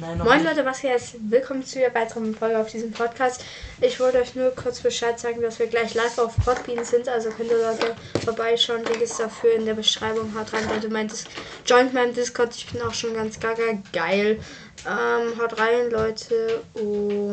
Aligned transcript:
Nein, 0.00 0.18
Moin. 0.18 0.44
Leute, 0.44 0.64
was 0.64 0.80
geht 0.80 0.92
jetzt? 0.92 1.16
Willkommen 1.28 1.64
zu 1.64 1.84
einer 1.84 1.92
weiteren 1.92 2.32
Folge 2.32 2.56
auf 2.56 2.70
diesem 2.70 2.92
Podcast. 2.92 3.44
Ich 3.80 3.98
wollte 3.98 4.20
euch 4.20 4.36
nur 4.36 4.50
kurz 4.54 4.78
Bescheid 4.80 5.18
sagen, 5.18 5.42
dass 5.42 5.58
wir 5.58 5.66
gleich 5.66 5.92
live 5.94 6.18
auf 6.18 6.36
Podbean 6.36 6.84
sind. 6.84 7.08
Also 7.08 7.30
könnt 7.30 7.50
ihr 7.50 7.58
Leute 7.58 7.96
vorbeischauen. 8.24 8.84
Link 8.84 9.00
ist 9.00 9.18
dafür 9.18 9.54
in 9.54 9.66
der 9.66 9.74
Beschreibung. 9.74 10.32
Haut 10.38 10.52
rein, 10.52 10.68
Leute. 10.68 10.88
mein 10.88 11.08
Dis 11.08 11.24
Joint 11.66 11.92
meinem 11.94 12.14
Discord. 12.14 12.54
Ich 12.54 12.70
bin 12.70 12.80
auch 12.82 12.94
schon 12.94 13.12
ganz 13.12 13.40
gaga 13.40 13.64
geil. 13.92 14.38
Ähm, 14.86 15.36
haut 15.36 15.58
rein, 15.58 15.90
Leute. 15.90 16.62
Und 16.74 17.27